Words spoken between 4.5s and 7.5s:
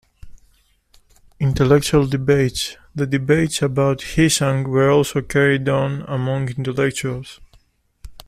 were also carried on among intellectuals.